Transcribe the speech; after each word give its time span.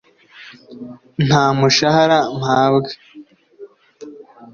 Nta 1.25 1.43
mushahara 1.57 2.17
mpabwa! 2.39 2.89